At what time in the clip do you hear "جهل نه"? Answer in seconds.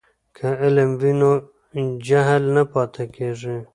2.07-2.63